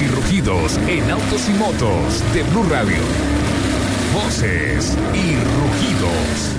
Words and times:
y 0.00 0.08
rugidos 0.08 0.76
en 0.88 1.08
autos 1.10 1.48
y 1.48 1.52
motos 1.52 2.34
de 2.34 2.42
Blue 2.44 2.64
Radio. 2.68 2.96
Voces 4.12 4.96
y 5.12 5.36
rugidos. 5.36 6.54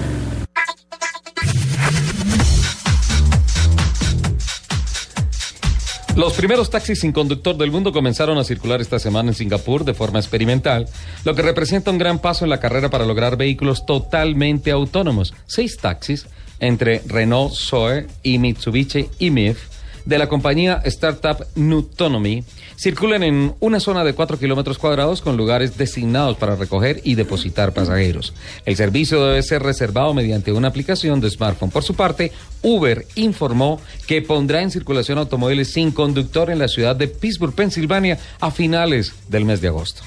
Los 6.15 6.33
primeros 6.33 6.69
taxis 6.69 6.99
sin 7.01 7.12
conductor 7.12 7.58
del 7.58 7.71
mundo 7.71 7.92
comenzaron 7.92 8.37
a 8.37 8.46
circular 8.46 8.79
esta 8.79 8.99
semana 8.99 9.29
en 9.29 9.36
Singapur 9.36 9.83
de 9.83 9.94
forma 9.94 10.20
experimental, 10.20 10.88
lo 11.26 11.36
que 11.36 11.42
representa 11.42 11.92
un 11.92 11.97
gran 11.97 12.20
paso 12.20 12.46
en 12.46 12.52
la 12.52 12.62
carrera 12.62 12.90
para 12.90 13.06
lograr 13.06 13.36
vehículos 13.36 13.86
totalmente 13.86 14.72
autónomos. 14.72 15.33
Seis 15.46 15.78
taxis 15.78 16.27
entre 16.59 17.02
Renault 17.05 17.54
Zoe 17.54 18.08
y 18.23 18.38
Mitsubishi 18.40 19.09
IMIF 19.20 19.76
de 20.05 20.17
la 20.17 20.27
compañía 20.30 20.81
startup 20.85 21.45
Nutonomy 21.55 22.44
circulan 22.77 23.23
en 23.23 23.55
una 23.59 23.80
zona 23.80 24.04
de 24.04 24.14
4 24.14 24.38
kilómetros 24.38 24.78
cuadrados 24.78 25.22
con 25.22 25.38
lugares 25.38 25.78
designados 25.78 26.38
para 26.38 26.55
recoger 26.55 27.02
y 27.04 27.16
depositar 27.16 27.73
pasajeros. 27.73 28.34
El 28.66 28.76
servicio 28.76 29.26
debe 29.26 29.41
ser 29.44 29.64
reservado 29.64 30.14
mediante 30.14 30.52
una 30.52 30.68
aplicación 30.68 31.22
de 31.22 31.30
smartphone. 31.30 31.72
Por 31.72 31.84
su 31.84 31.95
parte, 31.95 32.31
Uber 32.62 33.05
informó 33.16 33.80
que 34.08 34.22
pondrá 34.22 34.62
en 34.62 34.72
circulación 34.72 35.18
automóviles 35.18 35.72
sin 35.72 35.91
conductor 35.91 36.50
en 36.50 36.59
la 36.59 36.67
ciudad 36.67 36.95
de 36.95 37.08
Pittsburgh, 37.08 37.53
Pensilvania, 37.53 38.20
a 38.40 38.52
finales 38.52 39.14
del 39.30 39.45
mes 39.45 39.62
de 39.62 39.70
agosto. 39.70 40.02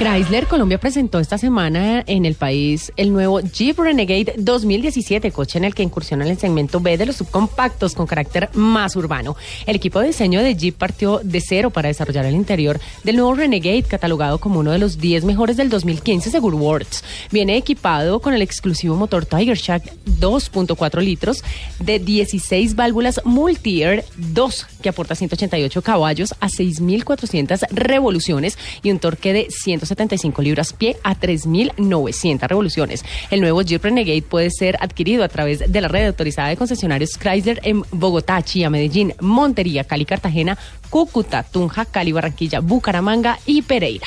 Chrysler 0.00 0.46
Colombia 0.46 0.80
presentó 0.80 1.18
esta 1.18 1.36
semana 1.36 2.02
en 2.06 2.24
el 2.24 2.34
país 2.34 2.90
el 2.96 3.12
nuevo 3.12 3.40
Jeep 3.40 3.78
Renegade 3.78 4.32
2017, 4.38 5.30
coche 5.30 5.58
en 5.58 5.64
el 5.64 5.74
que 5.74 5.82
incursiona 5.82 6.24
en 6.24 6.30
el 6.30 6.38
segmento 6.38 6.80
B 6.80 6.96
de 6.96 7.04
los 7.04 7.16
subcompactos 7.16 7.94
con 7.94 8.06
carácter 8.06 8.48
más 8.54 8.96
urbano. 8.96 9.36
El 9.66 9.76
equipo 9.76 10.00
de 10.00 10.06
diseño 10.06 10.42
de 10.42 10.56
Jeep 10.56 10.74
partió 10.74 11.20
de 11.22 11.42
cero 11.42 11.68
para 11.68 11.88
desarrollar 11.88 12.24
el 12.24 12.34
interior 12.34 12.80
del 13.04 13.16
nuevo 13.16 13.34
Renegade, 13.34 13.82
catalogado 13.82 14.38
como 14.38 14.60
uno 14.60 14.70
de 14.70 14.78
los 14.78 14.96
10 14.96 15.24
mejores 15.24 15.58
del 15.58 15.68
2015 15.68 16.30
según 16.30 16.54
Words. 16.54 17.04
Viene 17.30 17.58
equipado 17.58 18.20
con 18.20 18.32
el 18.32 18.40
exclusivo 18.40 18.96
motor 18.96 19.26
Tiger 19.26 19.58
Shark 19.58 19.84
2.4 20.18 21.02
litros 21.02 21.44
de 21.78 21.98
16 21.98 22.74
válvulas 22.74 23.20
Multi-Air 23.26 24.06
2 24.16 24.66
que 24.80 24.88
aporta 24.88 25.14
188 25.14 25.82
caballos 25.82 26.34
a 26.40 26.48
6.400 26.48 27.68
revoluciones 27.70 28.58
y 28.82 28.90
un 28.90 28.98
torque 28.98 29.32
de 29.32 29.46
160 29.50 30.00
75 30.00 30.42
libras 30.42 30.72
pie 30.72 30.96
a 31.04 31.14
3.900 31.14 32.48
revoluciones. 32.48 33.04
El 33.30 33.40
nuevo 33.40 33.62
Jeep 33.62 33.84
Renegade 33.84 34.22
puede 34.22 34.50
ser 34.50 34.76
adquirido 34.80 35.24
a 35.24 35.28
través 35.28 35.70
de 35.70 35.80
la 35.80 35.88
red 35.88 36.06
autorizada 36.06 36.48
de 36.48 36.56
concesionarios 36.56 37.18
Chrysler 37.18 37.60
en 37.62 37.82
Bogotá, 37.92 38.42
Chía, 38.42 38.70
Medellín, 38.70 39.14
Montería, 39.20 39.84
Cali, 39.84 40.04
Cartagena, 40.04 40.56
Cúcuta, 40.88 41.42
Tunja, 41.42 41.84
Cali, 41.84 42.12
Barranquilla, 42.12 42.60
Bucaramanga 42.60 43.38
y 43.46 43.62
Pereira. 43.62 44.06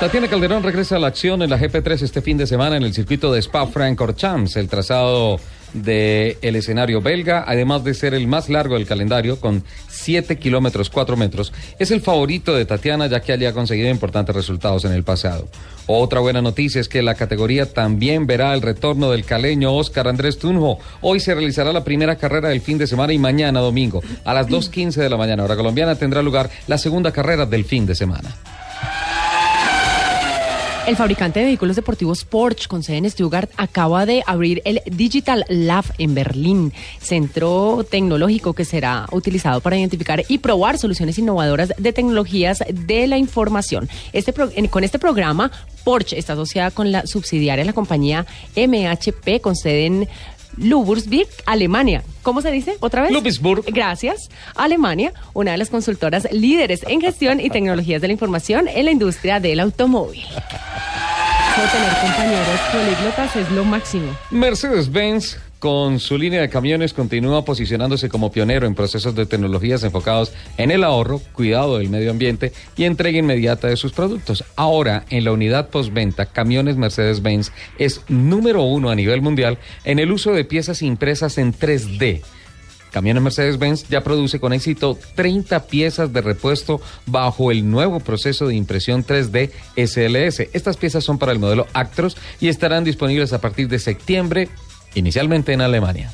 Tatiana 0.00 0.28
Calderón 0.28 0.62
regresa 0.62 0.96
a 0.96 0.98
la 0.98 1.06
acción 1.06 1.42
en 1.42 1.50
la 1.50 1.58
GP3 1.58 2.02
este 2.02 2.20
fin 2.20 2.36
de 2.36 2.46
semana 2.46 2.76
en 2.76 2.82
el 2.82 2.92
circuito 2.92 3.32
de 3.32 3.40
Spa-Francorchamps. 3.40 4.56
El 4.56 4.68
trazado 4.68 5.38
del 5.74 6.38
el 6.40 6.56
escenario 6.56 7.02
belga, 7.02 7.44
además 7.46 7.84
de 7.84 7.92
ser 7.92 8.14
el 8.14 8.26
más 8.26 8.48
largo 8.48 8.74
del 8.74 8.86
calendario, 8.86 9.38
con 9.40 9.62
7 9.88 10.38
kilómetros 10.38 10.88
4 10.88 11.16
metros, 11.16 11.52
es 11.78 11.90
el 11.90 12.00
favorito 12.00 12.54
de 12.54 12.64
Tatiana, 12.64 13.06
ya 13.06 13.20
que 13.20 13.32
allí 13.32 13.44
ha 13.44 13.52
conseguido 13.52 13.90
importantes 13.90 14.34
resultados 14.34 14.84
en 14.84 14.92
el 14.92 15.02
pasado. 15.02 15.48
Otra 15.86 16.20
buena 16.20 16.40
noticia 16.40 16.80
es 16.80 16.88
que 16.88 17.02
la 17.02 17.14
categoría 17.14 17.70
también 17.72 18.26
verá 18.26 18.54
el 18.54 18.62
retorno 18.62 19.10
del 19.10 19.24
caleño 19.24 19.74
Oscar 19.74 20.08
Andrés 20.08 20.38
Tunjo. 20.38 20.78
Hoy 21.02 21.20
se 21.20 21.34
realizará 21.34 21.72
la 21.72 21.84
primera 21.84 22.16
carrera 22.16 22.48
del 22.48 22.62
fin 22.62 22.78
de 22.78 22.86
semana 22.86 23.12
y 23.12 23.18
mañana 23.18 23.60
domingo, 23.60 24.02
a 24.24 24.32
las 24.32 24.48
2.15 24.48 24.94
de 24.94 25.10
la 25.10 25.16
mañana, 25.16 25.44
hora 25.44 25.56
colombiana, 25.56 25.96
tendrá 25.96 26.22
lugar 26.22 26.48
la 26.68 26.78
segunda 26.78 27.12
carrera 27.12 27.44
del 27.44 27.64
fin 27.64 27.84
de 27.84 27.94
semana. 27.94 28.34
El 30.86 30.96
fabricante 30.96 31.40
de 31.40 31.46
vehículos 31.46 31.76
deportivos 31.76 32.26
Porsche 32.26 32.68
con 32.68 32.82
sede 32.82 32.98
en 32.98 33.10
Stuttgart 33.10 33.50
acaba 33.56 34.04
de 34.04 34.22
abrir 34.26 34.60
el 34.66 34.82
Digital 34.84 35.46
Lab 35.48 35.86
en 35.96 36.14
Berlín, 36.14 36.74
centro 37.00 37.86
tecnológico 37.90 38.52
que 38.52 38.66
será 38.66 39.06
utilizado 39.10 39.62
para 39.62 39.78
identificar 39.78 40.22
y 40.28 40.38
probar 40.38 40.76
soluciones 40.76 41.18
innovadoras 41.18 41.72
de 41.78 41.92
tecnologías 41.94 42.62
de 42.70 43.06
la 43.06 43.16
información. 43.16 43.88
Este 44.12 44.34
con 44.68 44.84
este 44.84 44.98
programa, 44.98 45.50
Porsche 45.84 46.18
está 46.18 46.34
asociada 46.34 46.70
con 46.70 46.92
la 46.92 47.06
subsidiaria 47.06 47.62
de 47.62 47.66
la 47.66 47.72
compañía 47.72 48.26
MHP 48.54 49.40
con 49.40 49.56
sede 49.56 49.86
en 49.86 50.08
Lubursburg, 50.56 51.28
Alemania. 51.46 52.02
¿Cómo 52.22 52.40
se 52.40 52.50
dice? 52.50 52.76
¿Otra 52.80 53.02
vez? 53.02 53.12
Ludwigsburg. 53.12 53.64
Gracias. 53.66 54.30
Alemania, 54.56 55.12
una 55.34 55.52
de 55.52 55.58
las 55.58 55.70
consultoras 55.70 56.26
líderes 56.32 56.84
en 56.88 57.00
gestión 57.00 57.40
y 57.40 57.50
tecnologías 57.50 58.00
de 58.00 58.08
la 58.08 58.12
información 58.12 58.68
en 58.68 58.84
la 58.86 58.90
industria 58.90 59.40
del 59.40 59.60
automóvil. 59.60 60.24
Tener 61.62 61.92
compañeros 62.00 62.60
políglotas 62.72 63.36
es 63.36 63.50
lo 63.52 63.64
máximo. 63.64 64.12
Mercedes-Benz 64.30 65.38
con 65.60 66.00
su 66.00 66.18
línea 66.18 66.40
de 66.40 66.50
camiones 66.50 66.92
continúa 66.92 67.44
posicionándose 67.44 68.08
como 68.08 68.32
pionero 68.32 68.66
en 68.66 68.74
procesos 68.74 69.14
de 69.14 69.24
tecnologías 69.24 69.82
enfocados 69.84 70.32
en 70.58 70.70
el 70.70 70.84
ahorro, 70.84 71.20
cuidado 71.32 71.78
del 71.78 71.88
medio 71.88 72.10
ambiente 72.10 72.52
y 72.76 72.84
entrega 72.84 73.18
inmediata 73.18 73.68
de 73.68 73.76
sus 73.76 73.92
productos. 73.92 74.44
Ahora, 74.56 75.04
en 75.10 75.24
la 75.24 75.32
unidad 75.32 75.70
postventa, 75.70 76.26
Camiones 76.26 76.76
Mercedes-Benz 76.76 77.52
es 77.78 78.02
número 78.08 78.62
uno 78.64 78.90
a 78.90 78.94
nivel 78.94 79.22
mundial 79.22 79.58
en 79.84 80.00
el 80.00 80.10
uso 80.12 80.32
de 80.32 80.44
piezas 80.44 80.82
impresas 80.82 81.38
en 81.38 81.54
3D. 81.54 82.20
Camiones 82.94 83.24
Mercedes-Benz 83.24 83.88
ya 83.88 84.04
produce 84.04 84.38
con 84.38 84.52
éxito 84.52 84.96
30 85.16 85.66
piezas 85.66 86.12
de 86.12 86.20
repuesto 86.20 86.80
bajo 87.06 87.50
el 87.50 87.68
nuevo 87.68 87.98
proceso 87.98 88.46
de 88.46 88.54
impresión 88.54 89.04
3D 89.04 89.50
SLS. 89.74 90.48
Estas 90.52 90.76
piezas 90.76 91.02
son 91.02 91.18
para 91.18 91.32
el 91.32 91.40
modelo 91.40 91.66
Actros 91.72 92.16
y 92.40 92.46
estarán 92.46 92.84
disponibles 92.84 93.32
a 93.32 93.40
partir 93.40 93.66
de 93.66 93.80
septiembre 93.80 94.48
inicialmente 94.94 95.52
en 95.52 95.62
Alemania. 95.62 96.12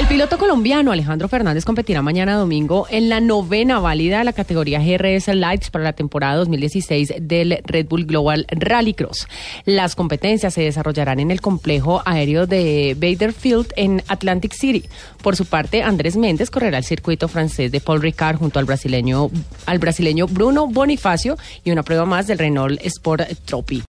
El 0.00 0.06
piloto 0.06 0.38
colombiano 0.38 0.92
Alejandro 0.92 1.28
Fernández 1.28 1.66
competirá 1.66 2.00
mañana 2.00 2.34
domingo 2.34 2.86
en 2.88 3.10
la 3.10 3.20
novena 3.20 3.80
válida 3.80 4.20
de 4.20 4.24
la 4.24 4.32
categoría 4.32 4.80
GRS 4.80 5.28
Lights 5.34 5.68
para 5.68 5.84
la 5.84 5.92
temporada 5.92 6.36
2016 6.36 7.16
del 7.20 7.60
Red 7.64 7.86
Bull 7.86 8.06
Global 8.06 8.46
Rallycross. 8.48 9.28
Las 9.66 9.94
competencias 9.96 10.54
se 10.54 10.62
desarrollarán 10.62 11.20
en 11.20 11.30
el 11.30 11.42
complejo 11.42 12.00
aéreo 12.06 12.46
de 12.46 12.96
Bader 12.98 13.34
Field 13.34 13.74
en 13.76 14.02
Atlantic 14.08 14.54
City. 14.54 14.88
Por 15.22 15.36
su 15.36 15.44
parte, 15.44 15.82
Andrés 15.82 16.16
Méndez 16.16 16.50
correrá 16.50 16.78
el 16.78 16.84
circuito 16.84 17.28
francés 17.28 17.70
de 17.70 17.82
Paul 17.82 18.00
Ricard 18.00 18.38
junto 18.38 18.58
al 18.58 18.64
brasileño, 18.64 19.30
al 19.66 19.78
brasileño 19.80 20.26
Bruno 20.28 20.66
Bonifacio 20.66 21.36
y 21.62 21.72
una 21.72 21.82
prueba 21.82 22.06
más 22.06 22.26
del 22.26 22.38
Renault 22.38 22.80
Sport 22.86 23.28
Trophy. 23.44 23.82